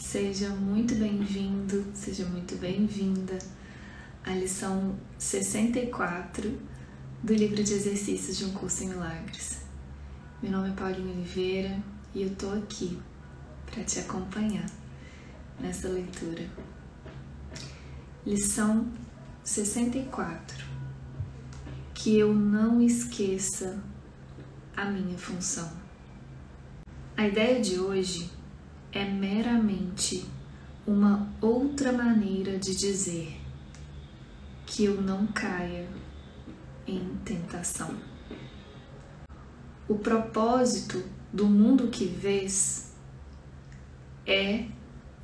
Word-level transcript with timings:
Seja 0.00 0.48
muito 0.48 0.94
bem-vindo, 0.94 1.84
seja 1.94 2.24
muito 2.24 2.56
bem-vinda 2.56 3.38
à 4.24 4.30
lição 4.30 4.98
64 5.18 6.58
do 7.22 7.34
livro 7.34 7.62
de 7.62 7.74
exercícios 7.74 8.38
de 8.38 8.46
um 8.46 8.52
curso 8.52 8.82
em 8.82 8.88
milagres. 8.88 9.60
Meu 10.42 10.50
nome 10.52 10.70
é 10.70 10.72
Paulinho 10.72 11.12
Oliveira 11.12 11.78
e 12.14 12.22
eu 12.22 12.34
tô 12.34 12.50
aqui 12.50 12.98
para 13.66 13.84
te 13.84 14.00
acompanhar 14.00 14.66
nessa 15.60 15.86
leitura. 15.86 16.48
Lição 18.26 18.90
64. 19.44 20.64
Que 21.94 22.18
eu 22.18 22.34
não 22.34 22.80
esqueça 22.80 23.80
a 24.74 24.86
minha 24.86 25.18
função. 25.18 25.70
A 27.16 27.28
ideia 27.28 27.60
de 27.60 27.78
hoje 27.78 28.39
é 28.92 29.04
meramente 29.04 30.26
uma 30.86 31.28
outra 31.40 31.92
maneira 31.92 32.58
de 32.58 32.74
dizer 32.74 33.40
que 34.66 34.84
eu 34.84 35.00
não 35.00 35.26
caia 35.28 35.88
em 36.86 37.16
tentação. 37.24 37.94
O 39.88 39.96
propósito 39.96 41.02
do 41.32 41.46
mundo 41.46 41.88
que 41.88 42.06
vês 42.06 42.92
é 44.26 44.66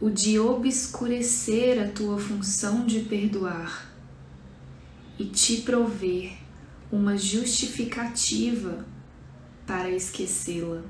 o 0.00 0.10
de 0.10 0.38
obscurecer 0.38 1.82
a 1.82 1.88
tua 1.88 2.18
função 2.18 2.84
de 2.84 3.00
perdoar 3.00 3.90
e 5.18 5.24
te 5.24 5.62
prover 5.62 6.36
uma 6.92 7.16
justificativa 7.16 8.84
para 9.66 9.90
esquecê-la. 9.90 10.82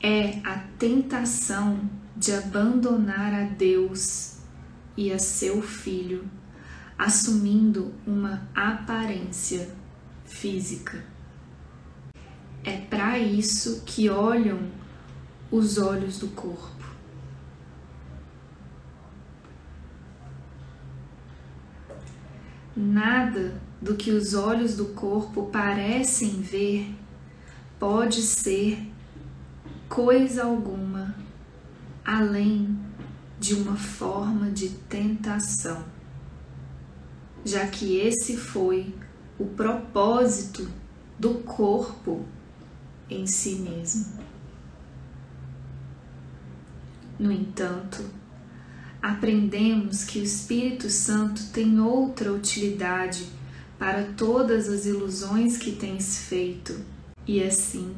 É 0.00 0.38
a 0.44 0.58
tentação 0.78 1.80
de 2.16 2.32
abandonar 2.32 3.34
a 3.34 3.44
Deus 3.44 4.36
e 4.96 5.12
a 5.12 5.18
seu 5.18 5.60
filho, 5.60 6.24
assumindo 6.96 7.92
uma 8.06 8.48
aparência 8.54 9.68
física. 10.24 11.04
É 12.62 12.76
para 12.76 13.18
isso 13.18 13.82
que 13.84 14.08
olham 14.08 14.70
os 15.50 15.78
olhos 15.78 16.18
do 16.18 16.28
corpo. 16.28 16.84
Nada 22.76 23.60
do 23.82 23.96
que 23.96 24.12
os 24.12 24.34
olhos 24.34 24.76
do 24.76 24.86
corpo 24.86 25.46
parecem 25.46 26.40
ver 26.40 26.94
pode 27.78 28.22
ser 28.22 28.80
coisa 29.88 30.44
alguma 30.44 31.14
além 32.04 32.78
de 33.38 33.54
uma 33.54 33.76
forma 33.76 34.50
de 34.50 34.70
tentação, 34.70 35.84
já 37.44 37.66
que 37.66 37.96
esse 37.96 38.36
foi 38.36 38.94
o 39.38 39.46
propósito 39.46 40.68
do 41.18 41.34
corpo 41.34 42.24
em 43.08 43.26
si 43.26 43.56
mesmo. 43.56 44.18
No 47.18 47.32
entanto, 47.32 48.04
aprendemos 49.02 50.04
que 50.04 50.18
o 50.18 50.22
Espírito 50.22 50.90
Santo 50.90 51.50
tem 51.52 51.80
outra 51.80 52.32
utilidade 52.32 53.26
para 53.78 54.04
todas 54.16 54.68
as 54.68 54.86
ilusões 54.86 55.56
que 55.56 55.72
tens 55.72 56.24
feito, 56.28 56.80
e 57.26 57.42
assim 57.42 57.94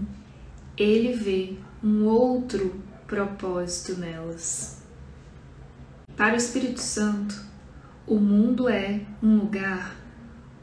ele 0.77 1.13
vê 1.13 1.57
um 1.83 2.05
outro 2.05 2.83
propósito 3.07 3.99
nelas. 3.99 4.83
Para 6.17 6.35
o 6.35 6.37
Espírito 6.37 6.81
Santo, 6.81 7.35
o 8.07 8.17
mundo 8.17 8.69
é 8.69 9.07
um 9.23 9.39
lugar 9.39 9.97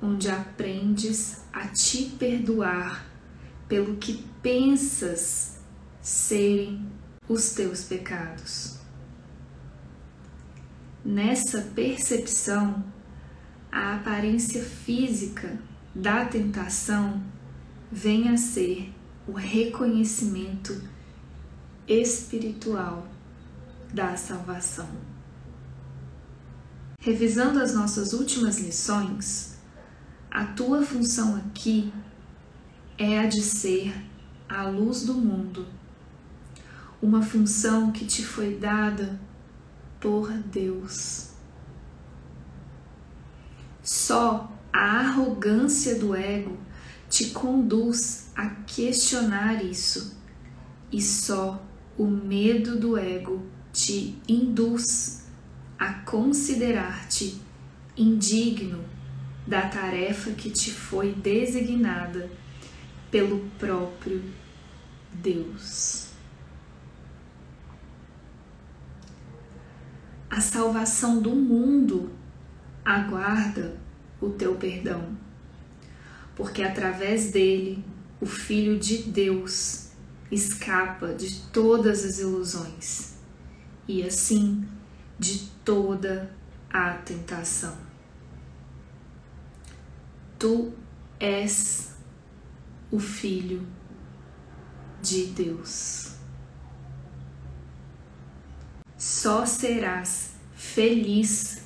onde 0.02 0.30
aprendes 0.30 1.42
a 1.52 1.68
te 1.68 2.06
perdoar 2.20 3.06
pelo 3.68 3.98
que 3.98 4.24
pensas 4.44 5.60
serem 6.00 6.86
os 7.28 7.52
teus 7.52 7.84
pecados. 7.84 8.78
Nessa 11.04 11.62
percepção, 11.74 12.84
a 13.72 13.96
aparência 13.96 14.64
física 14.64 15.58
da 15.96 16.26
tentação 16.26 17.24
vem 17.92 18.30
a 18.30 18.38
ser 18.38 18.94
o 19.28 19.32
reconhecimento 19.32 20.80
espiritual 21.88 23.08
da 23.94 24.18
salvação. 24.18 24.90
Revisando 27.00 27.60
as 27.60 27.74
nossas 27.74 28.14
últimas 28.14 28.60
lições, 28.60 29.58
a 30.30 30.46
tua 30.46 30.84
função 30.84 31.36
aqui 31.38 31.94
é 32.98 33.20
a 33.20 33.28
de 33.28 33.42
ser 33.42 33.94
a 34.50 34.64
luz 34.64 35.06
do 35.06 35.14
mundo 35.14 35.66
uma 37.02 37.22
função 37.22 37.92
que 37.92 38.06
te 38.06 38.26
foi 38.26 38.56
dada 38.56 39.20
por 40.00 40.32
Deus. 40.32 41.30
Só 43.84 44.52
a 44.74 45.00
arrogância 45.00 45.96
do 45.96 46.16
ego 46.16 46.58
te 47.10 47.30
conduz 47.30 48.32
a 48.36 48.50
questionar 48.50 49.64
isso, 49.64 50.18
e 50.92 51.02
só 51.02 51.62
o 51.98 52.06
medo 52.06 52.80
do 52.80 52.98
ego 52.98 53.46
te 53.74 54.18
induz 54.28 55.26
a 55.78 55.94
considerar-te 55.94 57.42
indigno 57.96 58.84
da 59.46 59.68
tarefa 59.68 60.32
que 60.32 60.50
te 60.50 60.72
foi 60.72 61.14
designada 61.14 62.30
pelo 63.10 63.40
próprio 63.58 64.24
Deus. 65.14 66.08
a 70.38 70.42
salvação 70.42 71.20
do 71.20 71.32
mundo 71.32 72.12
aguarda 72.86 73.76
o 74.22 74.30
teu 74.30 74.54
perdão, 74.54 75.18
porque 76.36 76.62
através 76.62 77.32
dele 77.32 77.84
o 78.22 78.28
Filho 78.28 78.78
de 78.78 78.98
Deus 78.98 79.87
escapa 80.32 81.14
de 81.14 81.42
todas 81.52 82.04
as 82.04 82.20
ilusões 82.20 83.16
e 83.88 84.04
assim 84.04 84.68
de 85.18 85.48
toda 85.64 86.36
a 86.70 86.94
tentação. 86.94 87.78
Tu 90.38 90.72
és 91.20 91.96
o 92.92 93.00
Filho 93.00 93.66
de 95.02 95.28
Deus 95.28 96.18
só 98.98 99.46
serás 99.46 100.34
feliz 100.54 101.62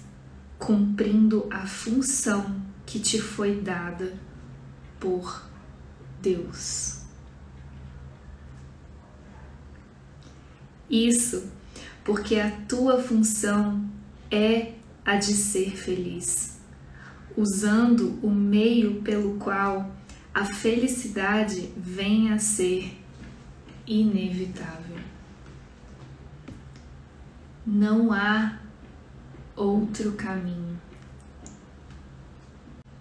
cumprindo 0.60 1.48
a 1.50 1.66
função 1.66 2.62
que 2.86 3.00
te 3.00 3.22
foi 3.22 3.62
dada 3.62 4.20
por 5.00 5.48
Deus. 6.22 7.01
Isso 10.92 11.50
porque 12.04 12.36
a 12.36 12.52
tua 12.68 13.02
função 13.02 13.90
é 14.30 14.74
a 15.06 15.16
de 15.16 15.34
ser 15.34 15.78
feliz, 15.78 16.60
usando 17.36 18.20
o 18.22 18.30
meio 18.30 19.02
pelo 19.02 19.36
qual 19.38 19.90
a 20.34 20.46
felicidade 20.46 21.72
vem 21.78 22.32
a 22.32 22.38
ser 22.38 22.98
inevitável 23.88 24.92
não 27.66 28.12
há 28.12 28.60
outro 29.56 30.14
caminho. 30.14 30.80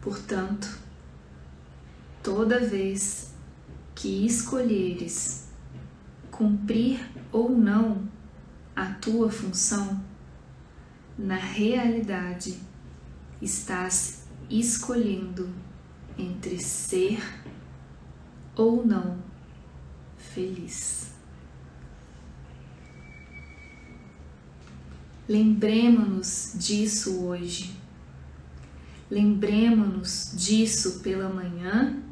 Portanto, 0.01 0.79
toda 2.23 2.61
vez 2.61 3.35
que 3.95 4.25
escolheres 4.27 5.50
cumprir 6.41 6.99
ou 7.31 7.51
não 7.51 8.09
a 8.75 8.87
tua 8.95 9.31
função, 9.31 10.03
na 11.19 11.37
realidade 11.37 12.59
estás 13.43 14.25
escolhendo 14.49 15.51
entre 16.17 16.59
ser 16.59 17.21
ou 18.57 18.87
não 18.87 19.19
feliz. 20.17 21.13
Lembremos-nos 25.29 26.55
disso 26.55 27.23
hoje. 27.23 27.77
Lembremos-nos 29.11 30.33
disso 30.35 31.01
pela 31.01 31.29
manhã 31.29 32.03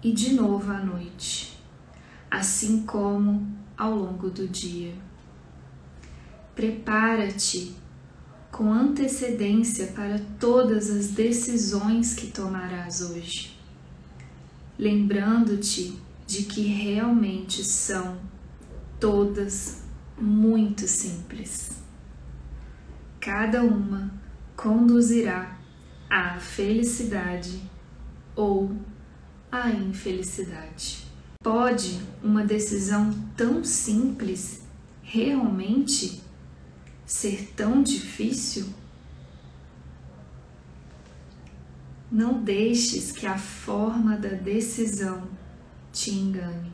e 0.00 0.12
de 0.12 0.32
novo 0.34 0.70
à 0.70 0.78
noite, 0.78 1.58
assim 2.30 2.86
como 2.86 3.53
ao 3.76 3.94
longo 3.94 4.30
do 4.30 4.46
dia. 4.46 4.94
Prepara-te 6.54 7.74
com 8.50 8.72
antecedência 8.72 9.88
para 9.88 10.20
todas 10.38 10.88
as 10.88 11.08
decisões 11.08 12.14
que 12.14 12.28
tomarás 12.28 13.00
hoje, 13.00 13.58
lembrando-te 14.78 15.98
de 16.26 16.44
que 16.44 16.62
realmente 16.62 17.64
são 17.64 18.16
todas 19.00 19.82
muito 20.16 20.86
simples. 20.86 21.82
Cada 23.20 23.62
uma 23.62 24.12
conduzirá 24.56 25.58
à 26.08 26.38
felicidade 26.38 27.60
ou 28.36 28.70
à 29.50 29.70
infelicidade. 29.70 31.03
Pode 31.44 32.00
uma 32.22 32.42
decisão 32.42 33.12
tão 33.36 33.62
simples 33.62 34.62
realmente 35.02 36.22
ser 37.04 37.52
tão 37.54 37.82
difícil? 37.82 38.64
Não 42.10 42.42
deixes 42.42 43.12
que 43.12 43.26
a 43.26 43.36
forma 43.36 44.16
da 44.16 44.30
decisão 44.30 45.28
te 45.92 46.12
engane. 46.12 46.72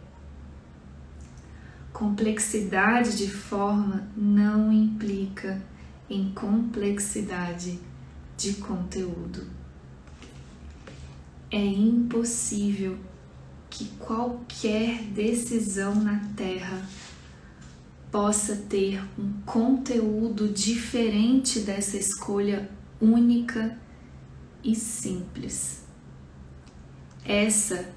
Complexidade 1.93 3.17
de 3.17 3.29
forma 3.29 4.09
não 4.17 4.73
implica 4.73 5.61
em 6.09 6.31
complexidade 6.33 7.81
de 8.37 8.55
conteúdo. 8.55 9.49
É 11.51 11.59
impossível 11.59 12.97
que 13.71 13.87
qualquer 13.99 15.03
decisão 15.05 15.95
na 15.95 16.19
Terra 16.37 16.87
possa 18.11 18.57
ter 18.57 19.01
um 19.17 19.41
conteúdo 19.47 20.49
diferente 20.49 21.61
dessa 21.61 21.97
escolha 21.97 22.69
única 23.01 23.79
e 24.63 24.75
simples. 24.75 25.85
Essa 27.25 27.95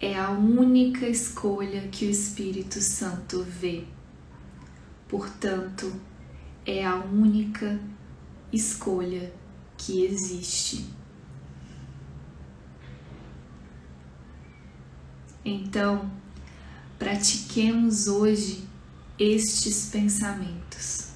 é 0.00 0.18
a 0.18 0.30
única 0.30 1.08
escolha 1.08 1.88
que 1.88 2.06
o 2.06 2.10
Espírito 2.10 2.80
Santo 2.80 3.42
vê. 3.42 3.84
Portanto, 5.08 5.92
é 6.64 6.84
a 6.84 6.96
única 6.96 7.80
escolha 8.52 9.32
que 9.76 10.04
existe. 10.04 10.86
Então, 15.48 16.10
pratiquemos 16.98 18.08
hoje 18.08 18.68
estes 19.16 19.88
pensamentos. 19.90 21.12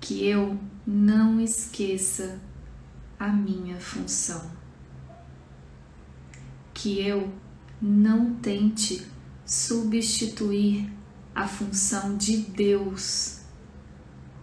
Que 0.00 0.26
eu 0.26 0.58
não 0.86 1.38
esqueça 1.38 2.40
a 3.18 3.28
minha 3.28 3.78
função. 3.78 4.50
Que 6.72 7.06
eu 7.06 7.30
não 7.78 8.34
tente 8.36 9.06
substituir 9.44 10.90
a 11.34 11.46
função 11.46 12.16
de 12.16 12.38
Deus 12.38 13.42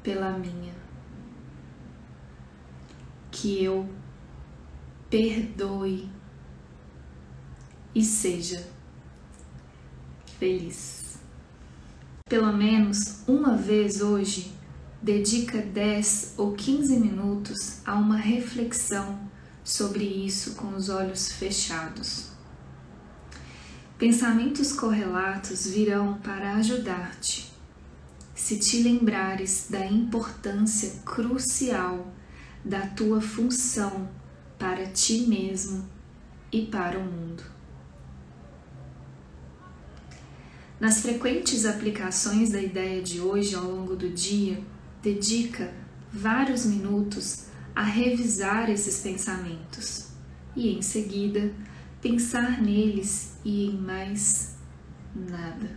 pela 0.03 0.37
minha. 0.37 0.75
Que 3.31 3.63
eu 3.63 3.89
perdoe 5.09 6.11
e 7.93 8.03
seja 8.03 8.67
feliz. 10.39 11.17
Pelo 12.27 12.51
menos 12.51 13.21
uma 13.27 13.55
vez 13.55 14.01
hoje, 14.01 14.51
dedica 15.01 15.61
10 15.61 16.35
ou 16.37 16.53
15 16.53 16.97
minutos 16.97 17.79
a 17.85 17.95
uma 17.95 18.17
reflexão 18.17 19.19
sobre 19.63 20.03
isso 20.03 20.55
com 20.55 20.75
os 20.75 20.89
olhos 20.89 21.31
fechados. 21.31 22.31
Pensamentos 23.97 24.73
correlatos 24.73 25.67
virão 25.67 26.15
para 26.15 26.55
ajudar-te, 26.55 27.53
se 28.33 28.57
te 28.57 28.81
lembrares 28.81 29.67
da 29.69 29.85
importância 29.85 31.01
crucial 31.05 32.11
da 32.65 32.87
tua 32.87 33.21
função 33.21 34.09
para 34.57 34.87
ti 34.87 35.25
mesmo 35.27 35.87
e 36.51 36.65
para 36.65 36.97
o 36.97 37.03
mundo. 37.03 37.43
Nas 40.83 40.99
frequentes 40.99 41.65
aplicações 41.65 42.49
da 42.49 42.61
ideia 42.61 43.01
de 43.01 43.21
hoje 43.21 43.55
ao 43.55 43.63
longo 43.63 43.95
do 43.95 44.09
dia, 44.09 44.61
dedica 45.01 45.73
vários 46.11 46.65
minutos 46.65 47.45
a 47.73 47.81
revisar 47.81 48.69
esses 48.69 48.99
pensamentos 48.99 50.09
e, 50.53 50.75
em 50.75 50.81
seguida, 50.81 51.53
pensar 52.01 52.61
neles 52.61 53.31
e 53.45 53.67
em 53.67 53.77
mais 53.77 54.57
nada. 55.15 55.71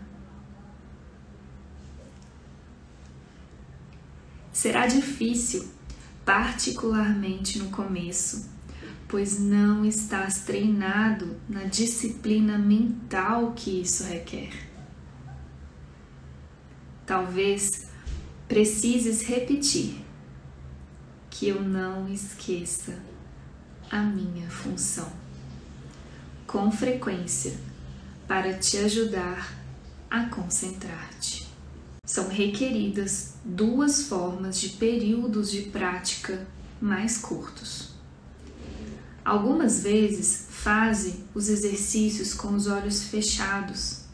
Será 4.52 4.88
difícil, 4.88 5.68
particularmente 6.24 7.60
no 7.60 7.68
começo, 7.68 8.50
pois 9.06 9.38
não 9.38 9.84
estás 9.84 10.40
treinado 10.40 11.36
na 11.48 11.62
disciplina 11.62 12.58
mental 12.58 13.52
que 13.54 13.82
isso 13.82 14.02
requer. 14.02 14.74
Talvez 17.06 17.86
precises 18.48 19.22
repetir 19.22 20.04
que 21.30 21.46
eu 21.46 21.62
não 21.62 22.08
esqueça 22.08 22.98
a 23.88 24.02
minha 24.02 24.50
função 24.50 25.12
com 26.48 26.68
frequência 26.72 27.56
para 28.26 28.54
te 28.54 28.78
ajudar 28.78 29.56
a 30.10 30.24
concentrar-te. 30.24 31.46
São 32.04 32.28
requeridas 32.28 33.34
duas 33.44 34.08
formas 34.08 34.58
de 34.58 34.70
períodos 34.70 35.50
de 35.52 35.62
prática 35.62 36.44
mais 36.80 37.18
curtos. 37.18 37.94
Algumas 39.24 39.84
vezes 39.84 40.46
faze 40.50 41.24
os 41.32 41.48
exercícios 41.48 42.34
com 42.34 42.54
os 42.54 42.66
olhos 42.66 43.04
fechados 43.04 44.05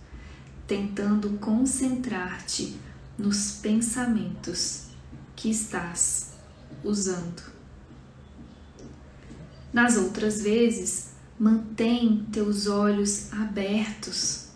tentando 0.66 1.38
concentrar-te 1.38 2.76
nos 3.18 3.52
pensamentos 3.52 4.86
que 5.36 5.50
estás 5.50 6.32
usando. 6.84 7.42
Nas 9.72 9.96
outras 9.96 10.42
vezes, 10.42 11.12
mantém 11.38 12.26
teus 12.30 12.66
olhos 12.66 13.32
abertos 13.32 14.48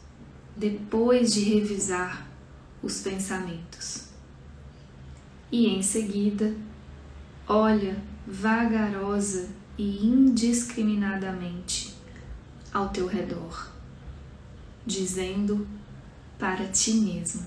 depois 0.56 1.32
de 1.32 1.40
revisar 1.40 2.28
os 2.82 3.00
pensamentos. 3.00 4.04
E 5.50 5.66
em 5.66 5.82
seguida, 5.82 6.54
olha 7.46 7.96
vagarosa 8.26 9.48
e 9.78 10.06
indiscriminadamente 10.06 11.94
ao 12.72 12.88
teu 12.90 13.06
redor, 13.06 13.70
dizendo 14.84 15.66
para 16.38 16.66
ti 16.68 16.92
mesmo. 16.94 17.46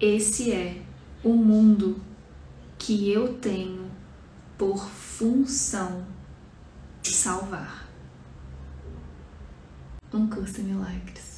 Esse 0.00 0.52
é 0.52 0.82
o 1.22 1.32
mundo 1.32 2.00
que 2.78 3.10
eu 3.10 3.38
tenho 3.38 3.90
por 4.58 4.78
função 4.88 6.04
de 7.00 7.10
salvar. 7.10 7.88
Um 10.12 10.28
curso 10.28 10.60
em 10.60 10.64
milagres. 10.64 11.31